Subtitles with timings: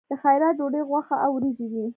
[0.09, 1.85] د خیرات ډوډۍ غوښه او وریجې وي.